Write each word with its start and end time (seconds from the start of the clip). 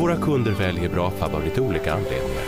Våra 0.00 0.16
kunder 0.16 0.52
väljer 0.52 0.88
Brafab 0.88 1.34
av 1.34 1.44
lite 1.44 1.60
olika 1.60 1.92
anledningar. 1.92 2.44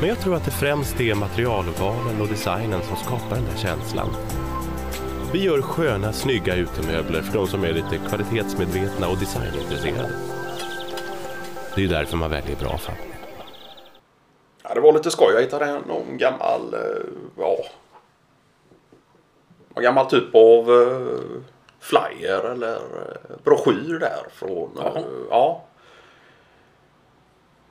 Men 0.00 0.08
jag 0.08 0.18
tror 0.18 0.36
att 0.36 0.44
det 0.44 0.50
främst 0.50 1.00
är 1.00 1.14
materialvalen 1.14 2.20
och 2.20 2.28
designen 2.28 2.82
som 2.82 2.96
skapar 2.96 3.36
den 3.36 3.44
där 3.44 3.56
känslan. 3.56 4.08
Vi 5.32 5.44
gör 5.44 5.62
sköna, 5.62 6.12
snygga 6.12 6.56
utemöbler 6.56 7.22
för 7.22 7.38
de 7.38 7.46
som 7.46 7.64
är 7.64 7.72
lite 7.72 7.98
kvalitetsmedvetna 8.08 9.08
och 9.08 9.16
designintresserade. 9.18 10.12
Det 11.76 11.84
är 11.84 11.88
därför 11.88 12.16
man 12.16 12.30
väljer 12.30 12.56
Brafab. 12.56 12.94
Ja, 14.62 14.74
det 14.74 14.80
var 14.80 14.92
lite 14.92 15.10
skoj. 15.10 15.34
Jag 15.34 15.40
hittade 15.40 15.80
någon 15.88 16.18
gammal, 16.18 16.74
eh, 16.74 16.80
ja, 17.38 17.56
någon 19.74 19.84
gammal 19.84 20.06
typ 20.06 20.34
av 20.34 20.70
uh, 20.70 21.18
flyer 21.80 22.50
eller 22.52 22.74
uh, 22.74 23.36
broschyr 23.44 23.98
där 23.98 24.26
från, 24.32 24.78
uh, 24.78 25.02
ja. 25.30 25.62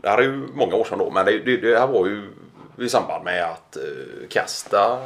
Det 0.01 0.09
här 0.09 0.17
är 0.17 0.21
ju 0.21 0.47
många 0.53 0.75
år 0.75 0.83
sedan 0.83 0.99
då, 0.99 1.09
men 1.09 1.25
det, 1.25 1.39
det, 1.39 1.57
det 1.57 1.79
här 1.79 1.87
var 1.87 2.05
ju 2.05 2.27
i 2.77 2.89
samband 2.89 3.23
med 3.23 3.45
att 3.45 3.77
uh, 3.77 4.27
Kasta 4.29 4.99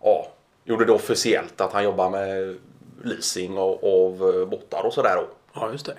ja, 0.00 0.32
gjorde 0.64 0.84
det 0.84 0.92
officiellt 0.92 1.60
att 1.60 1.72
han 1.72 1.84
jobbar 1.84 2.10
med 2.10 2.58
leasing 3.02 3.58
av, 3.58 3.84
av 3.84 4.46
båtar 4.50 4.86
och 4.86 4.94
sådär. 4.94 5.26
Ja, 5.54 5.72
just 5.72 5.86
det. 5.86 5.96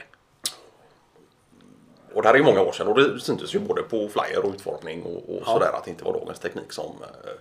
Och 2.14 2.22
det 2.22 2.28
här 2.28 2.36
är 2.36 2.40
ju 2.40 2.46
många 2.46 2.62
år 2.62 2.72
sedan 2.72 2.88
och 2.88 2.96
det 2.96 3.20
syntes 3.20 3.56
ju 3.56 3.60
både 3.60 3.84
på 3.84 4.10
flyer 4.10 4.46
och 4.46 4.54
utformning 4.54 5.04
och, 5.04 5.36
och 5.36 5.42
ja. 5.46 5.54
sådär 5.54 5.72
att 5.74 5.84
det 5.84 5.92
inte 5.92 6.04
var 6.04 6.14
dagens 6.14 6.40
teknik 6.40 6.72
som 6.72 6.92
eh, 7.02 7.34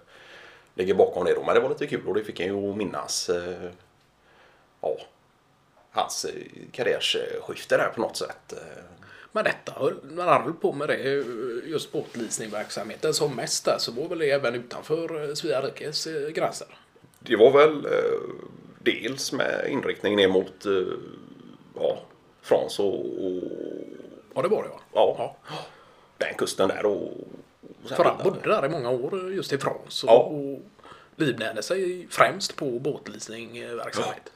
ligger 0.75 0.95
bakom 0.95 1.25
det 1.25 1.35
då. 1.35 1.43
Men 1.43 1.55
det 1.55 1.61
var 1.61 1.69
lite 1.69 1.87
kul 1.87 2.07
och 2.07 2.15
det 2.15 2.25
fick 2.25 2.41
en 2.41 2.47
ju 2.47 2.75
minnas 2.75 3.29
eh, 3.29 3.71
ja, 4.81 4.97
hans 5.91 6.25
eh, 6.25 6.35
karriärsskifte 6.73 7.77
där 7.77 7.93
på 7.95 8.01
något 8.01 8.17
sätt. 8.17 8.55
Eh. 9.33 9.45
Men 9.45 9.45
detta, 9.45 9.73
man 10.03 10.29
har 10.29 10.45
väl 10.45 10.53
på 10.53 10.73
med 10.73 10.89
det 10.89 11.25
just 11.67 11.93
båtleasingverksamheten 11.93 13.15
som 13.15 13.37
mest 13.37 13.65
där 13.65 13.79
så 13.79 13.93
var 13.93 14.09
väl 14.09 14.19
det 14.19 14.31
även 14.31 14.55
utanför 14.55 15.35
Svea 15.35 15.63
rikes 15.63 16.09
gränser? 16.35 16.67
Det 17.19 17.37
var 17.37 17.53
väl 17.53 17.87
eh, 17.87 17.93
dels 18.79 19.33
med 19.33 19.67
inriktning 19.69 20.17
ner 20.17 20.29
mot 20.29 20.67
eh, 20.67 20.73
ja, 21.75 21.99
Frans 22.43 22.79
och, 22.79 22.95
och 22.95 23.43
Ja, 24.35 24.43
det 24.43 24.49
var 24.49 24.63
det 24.63 24.69
va? 24.69 24.81
Ja. 24.93 25.15
ja. 25.19 25.37
Den 26.19 26.35
kusten 26.35 26.69
där 26.69 26.87
och... 26.87 27.03
och 27.83 27.89
För 27.89 28.05
han 28.05 28.25
bodde 28.25 28.49
där 28.49 28.67
i 28.67 28.69
många 28.69 28.91
år 28.91 29.33
just 29.33 29.53
i 29.53 29.59
Frans 29.59 30.05
och, 30.05 30.11
ja. 30.11 30.19
och 30.19 30.61
livnärde 31.17 31.63
sig 31.63 32.07
främst 32.11 32.57
på 32.57 32.79
båtleasingverksamhet. 32.79 34.23
Ja. 34.25 34.31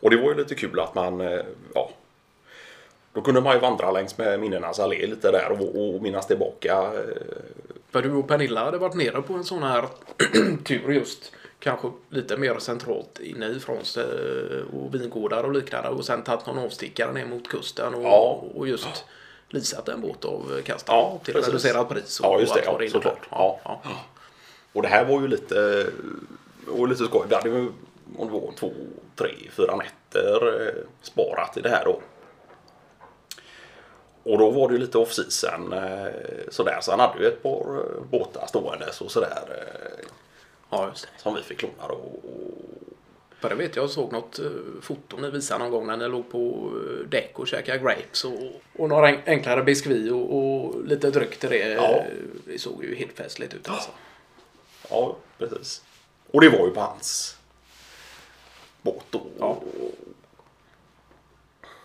Och 0.00 0.10
det 0.10 0.16
var 0.16 0.28
ju 0.28 0.34
lite 0.34 0.54
kul 0.54 0.80
att 0.80 0.94
man, 0.94 1.20
eh, 1.20 1.40
ja, 1.74 1.90
då 3.12 3.20
kunde 3.20 3.40
man 3.40 3.54
ju 3.54 3.60
vandra 3.60 3.90
längs 3.90 4.18
med 4.18 4.40
minnenas 4.40 4.78
allé 4.78 5.06
lite 5.06 5.30
där 5.30 5.52
och, 5.52 5.94
och 5.94 6.02
minnas 6.02 6.26
tillbaka. 6.26 6.72
Eh. 6.74 7.26
För 7.90 8.02
du 8.02 8.12
och 8.12 8.28
Pernilla 8.28 8.64
hade 8.64 8.78
varit 8.78 8.94
nere 8.94 9.22
på 9.22 9.34
en 9.34 9.44
sån 9.44 9.62
här 9.62 9.84
tur 10.64 10.90
just 10.90 11.32
kanske 11.58 11.90
lite 12.08 12.36
mer 12.36 12.58
centralt 12.58 13.20
inne 13.20 13.46
i 13.46 13.60
Frans 13.60 13.98
och 14.72 14.94
vingårdar 14.94 15.44
och 15.44 15.52
liknande 15.52 15.88
och 15.88 16.04
sen 16.04 16.22
tagit 16.22 16.46
någon 16.46 16.58
avstickare 16.58 17.12
ner 17.12 17.26
mot 17.26 17.48
kusten 17.48 17.94
och, 17.94 18.02
ja. 18.02 18.44
och 18.54 18.68
just 18.68 18.84
ja. 18.84 19.02
leasat 19.48 19.88
en 19.88 20.00
båt 20.00 20.24
av 20.24 20.60
Kastan 20.64 20.96
ja, 20.96 21.20
till 21.24 21.34
precis. 21.34 21.48
reducerat 21.48 21.88
pris. 21.88 22.20
Och 22.20 22.26
ja, 22.26 22.40
just 22.40 22.54
det. 22.54 22.62
Ja, 22.64 22.78
såklart. 22.90 23.28
Ja. 23.30 23.60
Ja. 23.64 23.80
Och 24.72 24.82
det 24.82 24.88
här 24.88 25.04
var 25.04 25.20
ju 25.20 25.28
lite, 25.28 25.86
och 26.68 26.88
lite 26.88 27.04
skoj. 27.04 27.26
Hade 27.30 27.48
ju 27.48 27.68
om 28.16 28.26
det 28.26 28.32
var 28.32 28.52
två, 28.58 28.72
tre, 29.20 29.34
fyra 29.50 29.76
nätter 29.76 30.66
eh, 30.66 30.84
sparat 31.02 31.56
i 31.56 31.60
det 31.60 31.68
här 31.68 31.84
då. 31.84 32.00
Och 34.22 34.38
då 34.38 34.50
var 34.50 34.68
det 34.68 34.74
ju 34.74 34.80
lite 34.80 34.98
off-season 34.98 35.72
eh, 35.72 36.12
sådär. 36.48 36.78
Så 36.80 36.90
han 36.90 37.00
hade 37.00 37.18
ju 37.18 37.26
ett 37.26 37.42
par 37.42 37.78
eh, 37.78 38.02
båtar 38.10 38.46
ståendes 38.46 39.00
och 39.00 39.10
sådär. 39.10 39.38
Ja, 40.70 40.88
just 40.88 41.02
det. 41.02 41.22
Som 41.22 41.34
vi 41.34 41.42
fick 41.42 41.62
låna 41.62 41.88
då. 41.88 42.00
För 43.40 43.48
det 43.48 43.54
vet 43.54 43.76
jag, 43.76 43.82
jag 43.82 43.90
såg 43.90 44.12
något 44.12 44.40
foto 44.82 45.16
ni 45.16 45.30
visade 45.30 45.64
någon 45.64 45.70
gång 45.70 45.86
när 45.86 45.96
ni 45.96 46.08
låg 46.08 46.30
på 46.30 46.72
däck 47.08 47.38
och 47.38 47.48
käkade 47.48 47.78
grapes 47.78 48.24
och, 48.24 48.32
och 48.78 48.88
några 48.88 49.06
enklare 49.26 49.62
biskvi 49.62 50.10
och, 50.10 50.36
och 50.36 50.84
lite 50.84 51.10
dryck 51.10 51.38
till 51.38 51.50
det. 51.50 51.68
Ja. 51.68 52.04
Det 52.46 52.58
såg 52.58 52.84
ju 52.84 52.94
helt 52.94 53.12
festligt 53.12 53.54
ut 53.54 53.68
alltså. 53.68 53.90
Ja, 54.90 55.16
precis. 55.38 55.82
Och 56.30 56.40
det 56.40 56.48
var 56.48 56.66
ju 56.66 56.70
på 56.70 56.80
hans 56.80 57.39
båt 58.82 59.04
då. 59.10 59.22
Ja. 59.38 59.60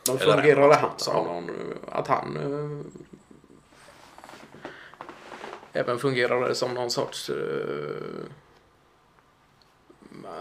Men 0.07 0.17
fungerade 0.17 0.75
han 0.75 0.89
som 0.97 1.25
någon, 1.25 1.51
att 1.91 2.07
han 2.07 2.37
äh, 2.37 2.79
även 5.81 5.99
fungerade 5.99 6.55
som 6.55 6.73
någon 6.73 6.91
sorts 6.91 7.29
äh, 7.29 7.35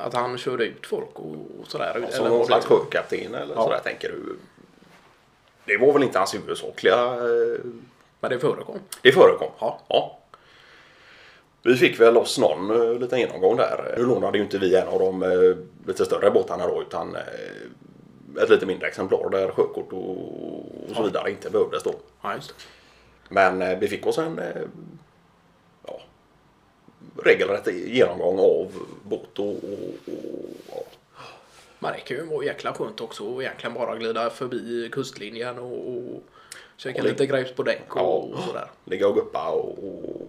att 0.01 0.15
han 0.15 0.39
körde 0.39 0.65
ut 0.65 0.87
folk 0.87 1.19
och, 1.19 1.37
och 1.61 1.67
sådär? 1.67 2.01
Ja, 2.03 2.17
som 2.17 2.29
någon 2.29 2.47
slags 2.47 2.67
sjökapten 2.67 3.35
eller 3.35 3.55
ja. 3.55 3.63
sådär 3.63 3.81
tänker 3.85 4.09
du? 4.09 4.37
Det 5.65 5.77
var 5.77 5.93
väl 5.93 6.03
inte 6.03 6.19
hans 6.19 6.35
huvudsakliga... 6.35 7.15
Äh, 7.15 7.61
Men 8.21 8.31
det 8.31 8.39
förekom? 8.39 8.79
Det 9.03 9.13
förekom, 9.13 9.49
ja. 9.59 9.81
ja. 9.89 10.19
Vi 11.67 11.77
fick 11.77 12.01
väl 12.01 12.15
loss 12.15 12.39
någon 12.39 12.71
uh, 12.71 12.99
liten 12.99 13.19
genomgång 13.19 13.57
där. 13.57 13.95
Nu 13.97 14.07
lånade 14.07 14.39
ju 14.39 14.45
inte 14.45 14.59
vi 14.59 14.77
en 14.77 14.89
av 14.89 14.99
de 14.99 15.23
uh, 15.23 15.57
lite 15.87 16.05
större 16.05 16.31
båtarna 16.31 16.67
då 16.67 16.83
utan 16.83 17.17
ett 18.43 18.51
lite 18.51 18.67
mindre 18.67 18.89
exemplar 18.89 19.31
där 19.31 19.49
sjökort 19.49 19.93
och, 19.93 20.17
så 20.97 21.03
vidare 21.03 21.31
inte 21.31 21.51
behövdes 21.51 21.83
då. 21.83 21.95
Ja. 22.23 22.35
Men 23.29 23.81
vi 23.81 23.89
fick 23.89 24.07
oss 24.07 24.19
en 24.19 24.41
ja, 25.87 26.01
regelrätt 27.23 27.67
genomgång 27.87 28.39
av 28.39 28.73
båt 29.03 29.39
och, 29.39 29.47
och, 29.47 29.55
och 30.07 30.47
ja. 30.71 30.85
Men 31.79 31.93
det 31.93 32.01
kan 32.01 32.17
ju 32.17 32.27
vara 32.27 32.45
jäkla 32.45 32.73
skönt 32.73 33.01
också 33.01 33.35
att 33.35 33.43
egentligen 33.43 33.75
bara 33.75 33.97
glida 33.97 34.31
förbi 34.31 34.89
kustlinjen 34.93 35.59
och, 35.59 35.89
och 35.89 36.23
käka 36.77 37.03
lite 37.03 37.27
grejs 37.27 37.53
på 37.53 37.63
däck 37.63 37.97
och, 37.97 38.01
ja, 38.01 38.39
och 38.39 38.45
sådär. 38.45 38.71
Ligga 38.85 39.09
och 39.09 39.15
guppa 39.15 39.51
och 39.51 40.24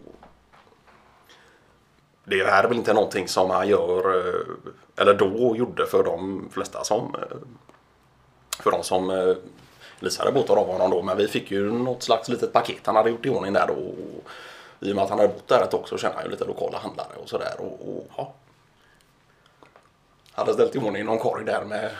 det 2.25 2.45
här 2.45 2.63
är 2.63 2.67
väl 2.67 2.77
inte 2.77 2.93
någonting 2.93 3.27
som 3.27 3.49
han 3.49 3.67
gör, 3.67 4.17
eh, 4.17 4.45
eller 4.95 5.13
då 5.13 5.55
gjorde 5.55 5.85
för 5.85 6.03
de 6.03 6.49
flesta 6.51 6.83
som 6.83 7.15
eh, 7.15 7.37
för 8.59 8.71
de 8.71 8.83
som 8.83 9.09
eh, 9.09 9.35
leasade 9.99 10.31
båtar 10.31 10.55
av 10.55 10.67
honom 10.67 10.91
då. 10.91 11.01
Men 11.01 11.17
vi 11.17 11.27
fick 11.27 11.51
ju 11.51 11.71
något 11.71 12.03
slags 12.03 12.29
litet 12.29 12.53
paket 12.53 12.85
han 12.85 12.95
hade 12.95 13.09
gjort 13.09 13.25
i 13.25 13.29
ordning 13.29 13.53
där 13.53 13.67
då. 13.67 13.93
I 14.79 14.91
och 14.91 14.95
med 14.95 15.03
att 15.03 15.09
han 15.09 15.19
hade 15.19 15.33
bott 15.33 15.47
där 15.47 15.63
ett 15.63 15.71
tag 15.71 15.87
så 15.87 15.97
kände 15.97 16.15
han 16.15 16.25
ju 16.25 16.31
lite 16.31 16.45
lokala 16.45 16.77
handlare 16.77 17.15
och 17.21 17.29
sådär. 17.29 17.55
Och, 17.59 17.89
och, 17.89 18.07
ja. 18.17 18.33
Hade 20.31 20.53
ställt 20.53 20.75
i 20.75 20.79
ordning 20.79 21.05
någon 21.05 21.19
korg 21.19 21.45
där 21.45 21.65
med 21.65 21.91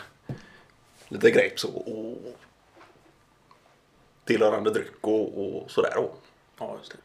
lite 1.08 1.30
grapes 1.30 1.64
och, 1.64 1.88
och 1.88 2.16
tillhörande 4.24 4.70
dryck 4.70 5.00
och, 5.00 5.38
och 5.38 5.70
sådär. 5.70 5.92
Då. 5.94 6.10
Ja, 6.58 6.76
just 6.78 6.92
det. 6.92 6.98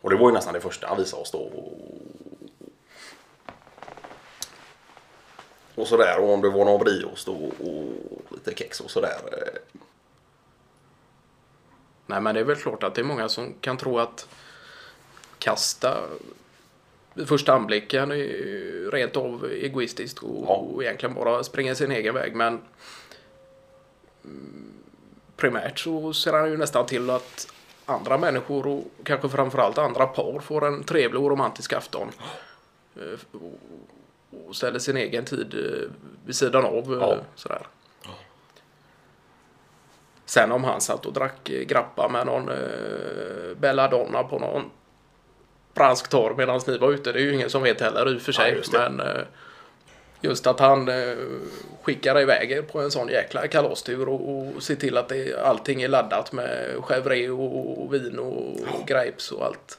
Och 0.00 0.10
det 0.10 0.16
var 0.16 0.28
ju 0.28 0.34
nästan 0.34 0.54
det 0.54 0.60
första 0.60 0.86
han 0.86 0.98
visade 0.98 1.22
oss 1.22 1.30
då. 1.30 1.38
Och 1.38 1.72
sådär. 5.76 6.20
Och 6.20 6.32
om 6.32 6.40
det 6.40 6.48
var 6.48 6.64
någon 6.64 6.80
brieost 6.80 7.28
och, 7.28 7.42
och 7.42 7.92
lite 8.30 8.54
kex 8.54 8.80
och 8.80 8.90
sådär. 8.90 9.18
Eh. 9.32 9.78
Nej 12.06 12.20
men 12.20 12.34
det 12.34 12.40
är 12.40 12.44
väl 12.44 12.56
klart 12.56 12.82
att 12.82 12.94
det 12.94 13.00
är 13.00 13.04
många 13.04 13.28
som 13.28 13.54
kan 13.60 13.76
tro 13.76 13.98
att 13.98 14.28
kasta 15.38 15.98
vid 17.14 17.28
första 17.28 17.52
anblicken 17.52 18.10
är 18.10 18.90
rent 18.90 19.16
av 19.16 19.44
egoistiskt 19.52 20.18
och, 20.18 20.44
ja. 20.46 20.54
och 20.54 20.82
egentligen 20.82 21.14
bara 21.14 21.44
springa 21.44 21.74
sin 21.74 21.92
egen 21.92 22.14
väg. 22.14 22.36
Men 22.36 22.60
primärt 25.36 25.78
så 25.78 26.12
ser 26.12 26.32
han 26.32 26.50
ju 26.50 26.56
nästan 26.56 26.86
till 26.86 27.10
att 27.10 27.52
andra 27.86 28.18
människor 28.18 28.66
och 28.66 28.84
kanske 29.04 29.28
framförallt 29.28 29.78
andra 29.78 30.06
par 30.06 30.40
får 30.40 30.66
en 30.66 30.84
trevlig 30.84 31.22
och 31.22 31.30
romantisk 31.30 31.72
afton. 31.72 32.08
Eh, 34.32 34.48
och 34.48 34.56
ställer 34.56 34.78
sin 34.78 34.96
egen 34.96 35.24
tid 35.24 35.54
eh, 35.54 35.90
vid 36.26 36.36
sidan 36.36 36.64
av. 36.64 36.92
Eh, 36.92 36.98
ja. 37.00 37.16
Sådär. 37.34 37.66
Ja. 38.04 38.10
Sen 40.24 40.52
om 40.52 40.64
han 40.64 40.80
satt 40.80 41.06
och 41.06 41.12
drack 41.12 41.44
grappa 41.44 42.08
med 42.08 42.26
någon 42.26 42.48
eh, 42.48 43.56
belladonna 43.56 44.22
på 44.22 44.38
någon 44.38 44.70
fransk 45.74 46.08
torr 46.08 46.34
medan 46.36 46.60
ni 46.66 46.78
var 46.78 46.92
ute, 46.92 47.12
det 47.12 47.18
är 47.18 47.22
ju 47.22 47.34
ingen 47.34 47.50
som 47.50 47.62
vet 47.62 47.80
heller 47.80 48.14
i 48.14 48.18
och 48.18 48.22
för 48.22 48.32
sig. 48.32 48.60
Ja, 48.72 48.90
men 48.90 49.06
eh, 49.06 49.22
just 50.20 50.46
att 50.46 50.60
han 50.60 50.88
eh, 50.88 51.16
skickar 51.82 52.20
iväg 52.20 52.52
er 52.52 52.62
på 52.62 52.80
en 52.80 52.90
sån 52.90 53.08
jäkla 53.08 53.48
kalastur 53.48 54.08
och, 54.08 54.54
och 54.56 54.62
ser 54.62 54.74
till 54.74 54.96
att 54.96 55.08
det, 55.08 55.38
allting 55.44 55.82
är 55.82 55.88
laddat 55.88 56.32
med 56.32 56.76
chèvre 56.76 57.28
och, 57.28 57.82
och 57.82 57.94
vin 57.94 58.18
och, 58.18 58.50
och 58.50 58.86
grapes 58.86 59.32
och 59.32 59.46
allt. 59.46 59.78